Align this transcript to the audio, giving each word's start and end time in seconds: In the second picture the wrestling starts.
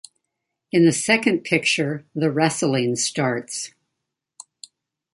In 0.71 0.85
the 0.85 0.91
second 0.91 1.43
picture 1.43 2.07
the 2.15 2.31
wrestling 2.31 2.95
starts. 2.95 3.69